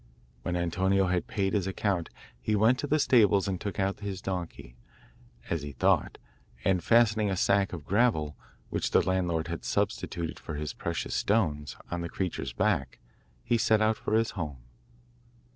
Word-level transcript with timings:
When 0.41 0.55
Antonio 0.55 1.05
had 1.05 1.27
paid 1.27 1.53
his 1.53 1.67
account 1.67 2.09
he 2.41 2.55
went 2.55 2.79
to 2.79 2.87
the 2.87 2.97
stables 2.97 3.47
and 3.47 3.61
took 3.61 3.79
out 3.79 3.99
his 3.99 4.19
donkey, 4.19 4.75
as 5.47 5.61
he 5.61 5.73
thought, 5.73 6.17
and 6.65 6.83
fastening 6.83 7.29
a 7.29 7.37
sack 7.37 7.71
of 7.71 7.85
gravel, 7.85 8.35
which 8.71 8.89
the 8.89 9.07
landlord 9.07 9.47
had 9.47 9.63
substituted 9.63 10.39
for 10.39 10.55
his 10.55 10.73
precious 10.73 11.13
stones, 11.13 11.77
on 11.91 12.01
the 12.01 12.09
creature's 12.09 12.51
back, 12.51 12.97
he 13.43 13.59
set 13.59 13.79
out 13.79 13.97
for 13.97 14.15
his 14.15 14.31
home. 14.31 14.57